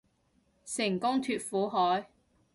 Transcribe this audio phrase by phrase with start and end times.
[0.65, 2.07] 成功脫苦海